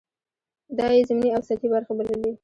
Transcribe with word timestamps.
دا 0.77 0.87
یې 0.95 1.01
ضمني 1.09 1.29
او 1.35 1.41
سطحې 1.47 1.67
برخې 1.73 1.93
بللې. 1.97 2.31